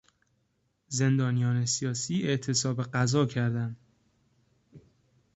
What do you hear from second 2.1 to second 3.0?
اعتصاب